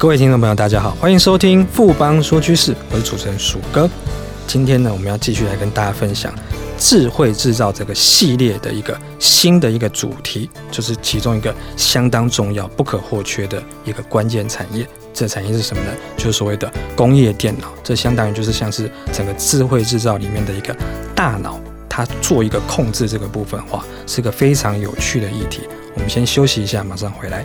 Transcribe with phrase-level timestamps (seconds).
[0.00, 3.86] 各位听众朋友，大家好，欢迎收听富邦说趋势，我是主持人鼠哥。
[4.46, 6.34] 今天呢，我们要继续来跟大家分享
[6.78, 14.88] 智慧制造这个系列的一个新的一个主题，就是其中一个相当重要、不可或缺的一个关键产业。
[15.12, 15.92] 这产业是什么呢？
[16.16, 17.70] 就是所谓的工业电脑。
[17.84, 20.74] 这相当于就是像是整个智慧制造里面的一个
[21.14, 21.60] 大脑，
[21.90, 25.68] 它做一个控制这个部分的话，是个非常有趣的议题。
[25.92, 27.44] 我们先休息一下，马上回来。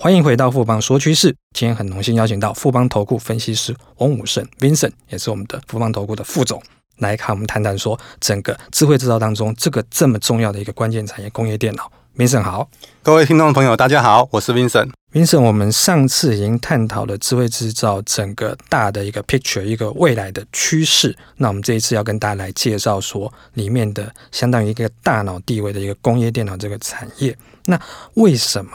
[0.00, 1.34] 欢迎回到富邦说趋势。
[1.52, 6.62] 今天很荣幸邀请到富邦投顾分析师翁武胜 Vincent，也是我们的富邦投顾的副总，
[6.98, 11.90] 来看我们谈谈说整个智慧制造当中这个这么重要的一个关键产业——工业电脑。
[12.16, 12.70] Vincent 好，
[13.02, 14.90] 各位听众朋友，大家好，我是 Vincent。
[15.12, 21.16] Vincent，我们上次已经探讨了智慧制造整个大的一个 picture，一个未来的趋势。
[21.38, 27.36] 那我们这一次要跟大家来介绍说里面的相当于一个大脑地位的一个工业电脑这个产业。
[27.64, 27.80] 那
[28.14, 28.70] 为什么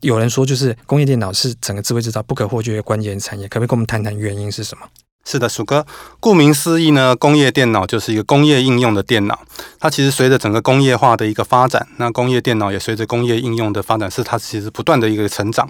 [0.00, 3.48] 有人说就是工业电脑是整个智慧制造不可或缺的关键产业？
[3.48, 4.86] 可不可以跟我们谈谈原因是什么？
[5.30, 5.84] 是的，鼠哥，
[6.20, 9.38] 顾名思义呢，工业电脑就是一个工业应用的电脑。
[9.78, 15.68] 它其实随着整个工业化的一个发展，那工业电脑也随着工业应用的发展，是它其实不断的一个成长。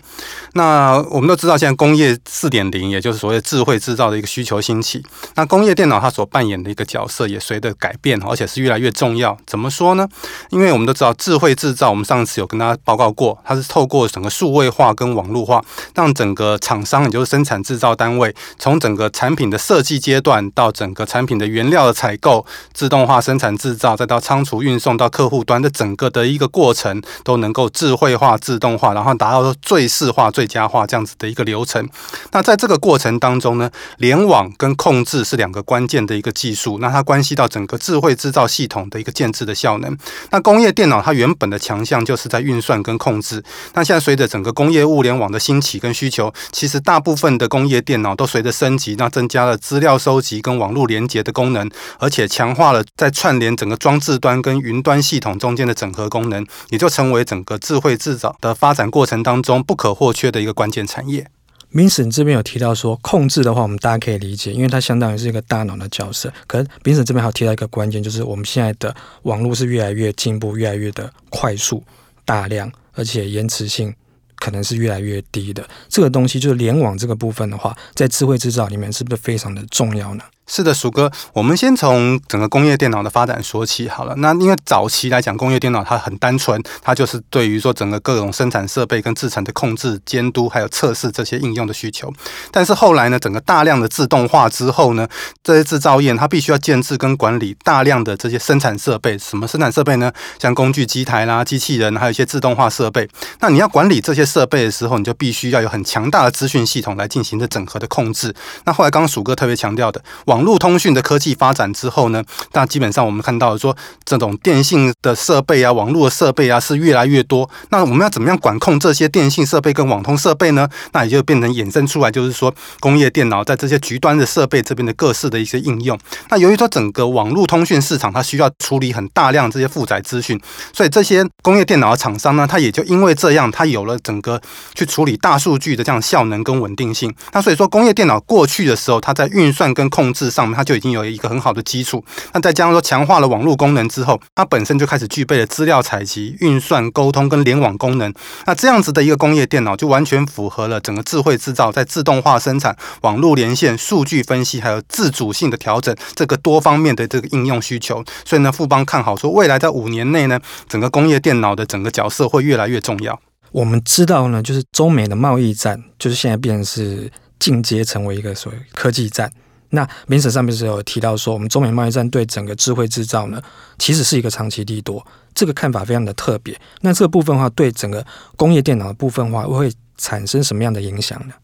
[0.53, 5.05] 那我们都知道，现在工业四点零，也就是所谓智慧制造的一个需求兴起。
[5.35, 9.37] 那工业电脑它所扮演的一个角色也随着改变，而且是越来越重要。
[9.45, 10.09] 怎么说呢？
[10.51, 15.61] 因为我们都知道，智慧制造，我们上次有跟大家报告过，它是透过整个数位化跟网络化，
[15.97, 31.89] 让整个厂商，也就是生产制造单位，从整个产品的设计阶段到整个产品的原料的采购、自动化生产制造，再到仓储运送到客户端的整个的一个过程，都能够智慧化、自动化，然后达到最适化、最佳化这样子的一个流程。
[32.33, 39.97] 那在这个过程当中呢，联网跟控制是两个关键的一个技术，那它关系到整个智慧制造系统的一个建制的效能。
[40.31, 43.43] 那工业电脑它原本的强项就是在运算跟控制，
[43.75, 49.49] 那现在随着整个工业物联网的兴起跟需求，其实大部分的工业电脑都随着升级，那增加。
[49.49, 61.27] 了资料收集跟网络连接的功能，而且强化了在串联整个装置端跟云端系统中间的整合功能，也就成为整个智慧制造的发展过程当中不可或缺的一个关键产业。
[61.71, 66.31] 明沈这边有提到说，控制的话，我们大家可以理解，因为它相当于是一个大脑的角色。
[66.47, 71.83] 可是明审这边还有提到一个关键，就是我们现在的网络是越来越进步，越来越的快速、
[72.25, 73.95] 大量，而且延迟性。
[74.39, 80.25] 可能是越来越低的这个东西，就是联网这个部分的话，在智慧制造里面是不是非常的重要呢？
[80.51, 84.15] 是的，鼠哥，我们先从整个工业电脑的发展说起好了。
[84.17, 92.11] 那因为早期来讲，工业电脑它很单纯，它就是对于说整个各种生产设备跟制程的控制、监督还有测试这些应用的需求。
[92.51, 95.07] 但是后来呢，整个大量的自动化之后呢，
[95.45, 99.19] 这些制造业它必须要建制跟管理大量的这些生产设备。
[99.19, 100.11] 什么生产设备呢？
[100.39, 103.07] 像工具机台啦、机器人，还有一些自动化设备。
[103.41, 108.35] 那你要管理这些设备的时候，你就必须要有很强大的资讯系统来进行这整合的控制。
[108.65, 110.38] 那后来刚刚鼠哥特别强调的网。
[110.39, 112.23] 网络通讯的科技发展之后呢，
[112.53, 117.51] 那基本上我们看到说，这种电信的设备啊、网络设备啊是越来越多。
[117.71, 120.69] 那我们要怎么样管控这些电信设备跟网通设备呢？
[120.93, 125.99] 那也就变成衍生出来，就是说工业电脑在这些局端的设备这边的各式的一些应用。
[126.29, 130.41] 那由于说整个网络通讯市场它需要处理很大量这些负载资讯，
[130.73, 134.41] 所以这些工业电脑的厂商呢，它也就因为这样，它有了整个
[134.77, 137.13] 去处理大数据的这样效能跟稳定性。
[137.33, 140.28] 那所以说工业电脑过去的时候，它在运算跟控制。
[140.31, 148.13] 上面它就已经有一个很好的基础，那再加上说强化了网络功能之后，它本身就开始具备了资料采集、运算、沟通跟联网功能。
[148.47, 158.05] 那这样子的一个工业电脑，就完全符合了整个智慧制造在自动化生产、网络连线、数据分析还有自主性的调整这个多方面的这个应用需求。
[158.25, 163.19] 所以呢，富邦看好说，未来在五年内呢，整个工业电脑的整个角色会越来越重要。
[163.51, 169.33] 我们知道呢，就是中美的贸易战，就是现在变成是进阶成为一个所谓科技战。
[169.71, 173.43] 那明审上面是有提到说，我们中美贸易战对整个智慧制造呢，
[173.79, 175.05] 其实是一个长期利多，
[175.35, 176.59] 这个看法非常的特别。
[176.81, 178.05] 那这个部分的话，对整个
[178.37, 181.35] 工业电脑的部分的话，会产生什么样的影响呢？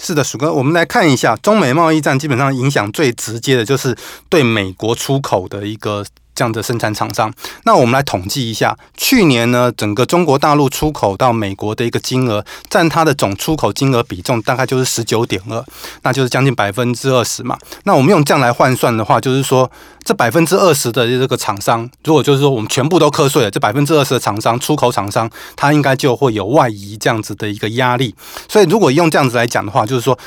[0.00, 3.94] 是的，鼠哥，我们来看一下中美贸易战，基本上影响最直接的就是
[4.28, 7.32] 对美国出口的一个这样的生产厂商，
[7.64, 15.64] 那我们来统计一下，去年呢，整个中国大陆出口到美国的一个金额，占它的总出口金额比重大概就是十九点二，
[16.02, 17.58] 那就是将近百分之二十嘛。
[17.84, 19.70] 那我们用这样来换算的话，就是说
[20.04, 28.14] 这百分之二十的这个厂商，如果就是说我们全部都课税了，这百分之二十的厂商出口厂商，它应该就会有外移这样子的一个压力。
[28.48, 30.18] 所以如果用这样子来讲的话，就是说。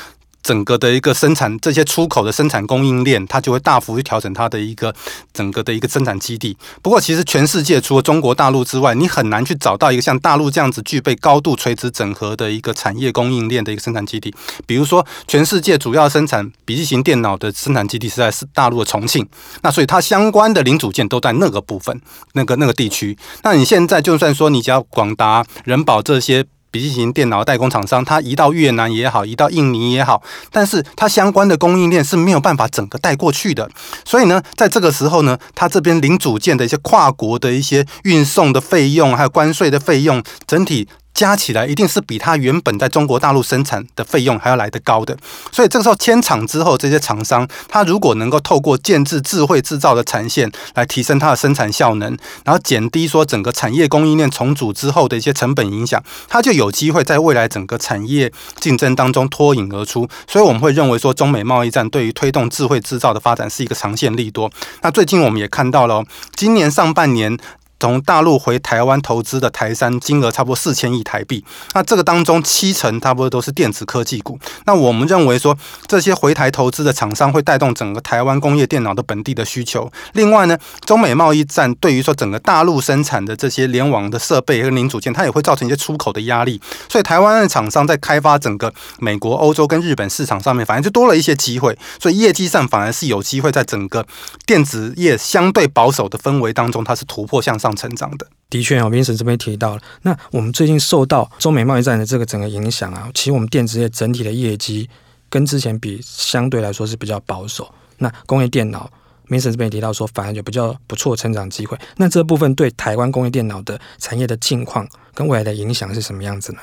[0.46, 4.94] 整个的一个生产，这些出口的生产供应链，它就会大幅去调整它的一个
[5.32, 6.56] 整个的一个生产基地。
[6.80, 14.32] 不过，其实全世界除了中国大陆之外，你很难去找到一个像大陆这样子具备高度垂直整合的一个产业供应链的一个生产基地。
[14.68, 19.28] 比如说，全世界主要生产笔记型电脑的生产基地是在是大陆的重庆，
[19.62, 22.00] 那所以它相关的零组件都在那个部分，
[22.34, 23.18] 那个那个地区。
[23.42, 26.46] 那你现在就算说你家广达、人保这些。
[26.76, 33.66] 笔记型电脑代工厂商，它移到越南也好，移到印尼也好，但是它相关的供应链是没有办法整个带过去的。
[34.04, 40.86] 所以呢，在这个时候呢，它这边零组件的一些跨国的一些运送的费用，还有关税的费用，整体。
[41.16, 45.16] 加起来一定是比它原本在中国大陆生产的费用还要来得高的，
[45.50, 58.30] 所以这个时候迁厂之后，这些厂商他如果能够透过建置智慧制造的产线来提升它的生产效能，然后减低说整个产业供应链重组之后的一些成本影响，它就有机会在未来整个产业
[58.60, 60.06] 竞争当中脱颖而出。
[60.28, 64.52] 所以我们会认为说，中美贸易战对于推动智慧制造的发展是一个长线利多。
[64.82, 66.04] 那最近我们也看到了，
[66.34, 67.38] 今年上半年。
[67.78, 71.44] 从大陆回台湾投资的台商金额差不多四千亿台币，
[71.74, 74.38] 那这个当中七成差不多都是电子科技股。
[74.64, 75.56] 那我们认为说，
[75.86, 79.92] 这些回台投资的厂商会带动整个台湾工业电脑的本地的需求。
[80.14, 80.56] 另外呢，
[80.86, 86.58] 中美贸易战对于说整个大陆生产的这些联网的设备和零组件，它也会造成一些出口的压力。
[86.88, 91.78] 所以台湾的厂商在开发整个美国、欧洲跟日本市场上面，反而就多了一些机会。
[92.00, 94.06] 所以业绩上反而是有机会在整个
[94.46, 97.65] 电子业相对保守的氛围当中，它是突破向上。
[97.74, 99.82] 成长的，的确啊，Vincent 这边提到了。
[100.02, 104.88] 那我们最近受到中美贸易战的这个整个影响啊，其实我们电子业整体的业绩
[105.28, 107.72] 跟之前比，相对来说是比较保守。
[107.98, 108.90] 那工业电脑
[109.28, 111.76] ，Vincent 这边提到说，反而有比较不错成长机会。
[111.96, 116.58] 那这部分对台湾工业电脑的产业的境况跟未来的影响是什么样子呢？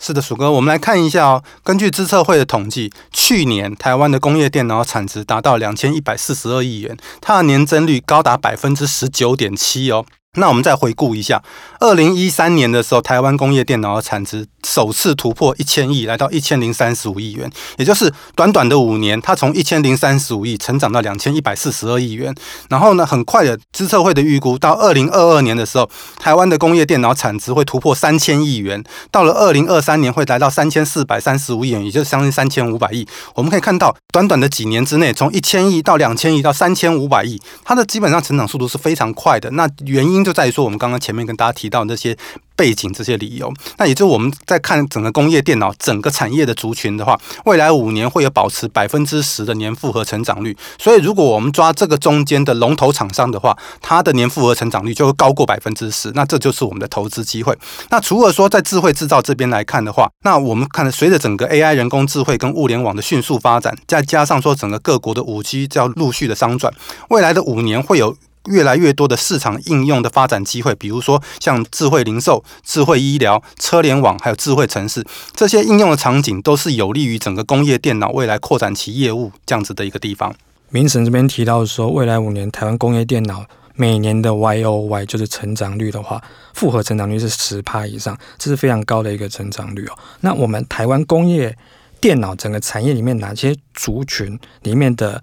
[0.00, 1.42] 是的，鼠哥，我们来看一下哦。
[1.64, 10.06] 根据资策会的统计，去年台湾的工业电脑产值达到两千一百四十二亿元，它的年增率高达百分之十九点七哦。
[10.34, 11.42] 那我们再回顾一下，
[11.80, 22.32] 二零一三年的时候，台湾工业电脑的产值首次突破一千亿，来到一千零三十五亿元，也就是短短的五年，它从一千零三十五亿成长到两千一百四十二亿元。
[22.68, 33.04] 然后呢，很快的，资策会的预估到二零二二年的时候，台湾的工业电脑产值会突破三千亿元，到了二零二三年会来到三千四百三十五亿元，也就是将近三千五百亿。
[33.34, 39.50] 我们可以看到，短短的几年之内，从一千亿到两千亿到三千五百亿，它的基本上成长速度是非常快的。
[39.52, 42.16] 那原因就在于说，我们刚刚前面跟大家提到那些
[42.56, 50.56] 背景、这些理由，那也就是我们在看整个工业电脑整个产业的族群的话，未来五年会有保持百分之十的年复合成长率。
[50.78, 56.10] 所以，如果我们抓这个中间的龙头厂商的话，它的年复合成长率就会高过百分之十。
[56.14, 57.56] 那这就是我们的投资机会。
[57.90, 66.72] 那除了说在智慧制造这边来看的话，那我们看随着整个 AI 人工智慧跟物联网的迅速发展，再加上说整个各国的五 G 就要陆续的商转，
[67.10, 68.16] 未来的五年会有。
[68.48, 75.04] 越来越多的市场应用的发展机会，比如说像智慧零售、智慧医疗、车联网，还有智慧城市，
[75.34, 80.34] 这些应用的场景都是有利于整个工业电脑未来扩展其业务这样子的一个地方。
[80.70, 86.22] 明神这边提到说，未来五年台湾工业电脑每年的 Y O Y 就是成长率的话，
[86.54, 89.98] 复合成长率是十趴以上，这是非常高的一个成长率哦。
[90.20, 91.56] 那我们台湾工业
[92.00, 95.22] 电脑整个产业里面哪些族群里面的？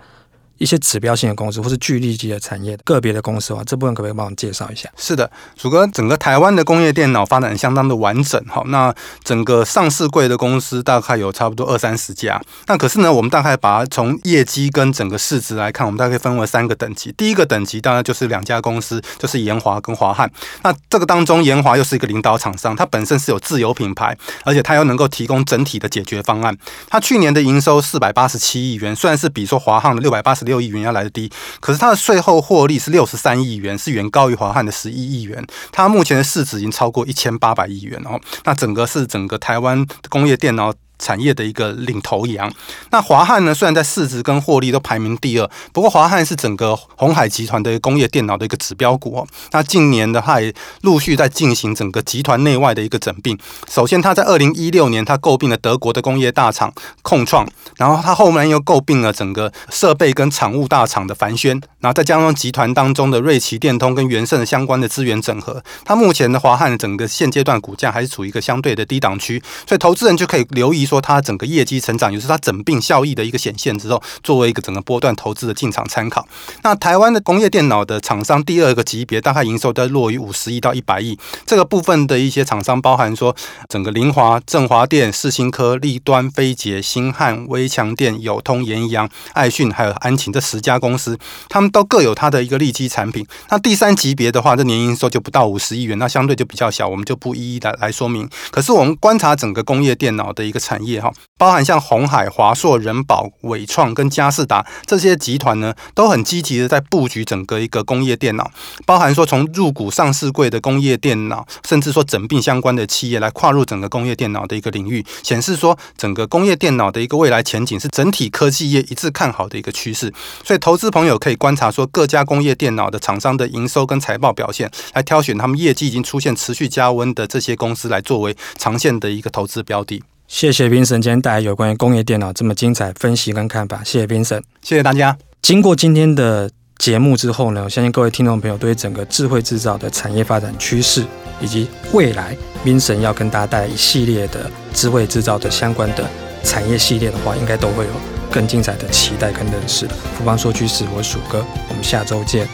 [0.57, 4.89] 一些指标性的公司，或是具利级的产业，个别的公司的话，这部分可不可以帮我们介绍一下？
[4.97, 8.93] 是的，鼠哥，整个台湾的工业电脑发展相当的完整，哈，那
[9.23, 12.41] 整个上市柜的公司大概有差不多二三十家。
[12.67, 17.11] 那可是呢，我们大概把它从业绩跟整个市值来看，我们大概分为三个等级。
[17.17, 20.31] 第一个等级当然就是两家公司，就是研华跟华汉。
[20.63, 26.57] 那这个当中，研华又是一个领导厂商，它本身是有自有品牌，而且它又能够提供整体的解决方案。
[26.87, 35.45] 它去年的营收四百八十七亿元，虽然是比说华汉的六百八十六亿元要来的低，可是它的税后获利是六十三亿元，是远高于华汉的十一亿元。
[35.71, 38.19] 它目前的市值已经超过一千八百亿元哦。
[38.45, 42.51] 那整个是整个台湾工业电脑产业的一个领头羊。
[42.91, 49.27] 那华汉呢，虽然在市值跟获利都排名第二，不过华汉是整个鸿海集团的工业电脑的一个指标股哦。
[49.51, 53.37] 那近年的话，也陆续在进行整个集团内外的一个整并。
[53.69, 57.47] 首先，他在二零一六年，他诟病了德国的工业大厂控创，
[57.77, 65.63] 然后他后面又诟病了整个设备跟产物大厂的凡轩，然后再加上集团当中的瑞奇电通跟元盛相关的资源整合。
[65.83, 76.27] 他目前的华汉整个现阶段股价还是处于一个相对的低档区，所以投资人就可以留意说它整个业绩成长，也是它整并效益的一个显现之后，作为一个整个波段投资的进场参考。
[76.63, 83.35] 那台湾的工业电脑的厂商第二个级别大概营收都落于五十亿到一百亿，这个部分的一些厂商包含说
[83.67, 91.17] 整个凌华、振华电、世新科、立端、飞捷、新汉、威强电、友通、研阳、爱讯还有安勤这十家公司，
[91.49, 93.25] 他们都各有它的一个利基产品。
[93.49, 98.29] 那第三级别的话，这年营收就不到五十亿元，那相对就比较小，我们就不一一的来说明。
[98.51, 108.51] 可是我们观察整个工业电脑的一个产产业哈，包含像鸿海、华硕、人保、伟创跟佳士达这些集团呢，都很积极的在布局整个一个工业电脑，
[108.85, 120.13] 包含说从入股上市柜的工业电脑，甚至说整并相关的企业来跨入整个工业电脑的一个领域，显示说整个工业电脑的一个未来前景是整体科技业一致看好的一个趋势。
[120.43, 130.03] 所以投资朋友可以观察说各家工业电脑的厂商的营收跟财报表现，来挑选他们业绩已经出现持续加温的这些公司来作为长线的一个投资标的。
[130.27, 135.17] 谢谢 Vincent 今天带来有关于工业电脑这么精彩分析跟看法，谢谢 Vincent，谢谢大家。
[135.41, 141.05] 经过今天的节目之后呢，我相信各位听众朋友对整个智慧制造的产业发展趋势
[141.39, 146.03] 以及未来 Vincent 要跟大家带来一系列的智慧制造的相关的
[146.43, 147.91] 产业系列的话，应该都会有
[148.31, 149.87] 更精彩的期待跟认识。
[150.17, 152.47] 富邦说趋势，我是鼠哥，我们下周见。